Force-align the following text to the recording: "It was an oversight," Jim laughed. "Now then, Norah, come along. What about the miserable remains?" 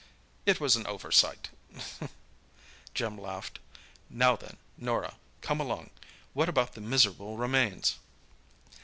"It 0.47 0.59
was 0.59 0.75
an 0.75 0.87
oversight," 0.87 1.49
Jim 2.95 3.19
laughed. 3.19 3.59
"Now 4.09 4.35
then, 4.35 4.57
Norah, 4.75 5.13
come 5.41 5.59
along. 5.61 5.91
What 6.33 6.49
about 6.49 6.73
the 6.73 6.81
miserable 6.81 7.37
remains?" 7.37 7.99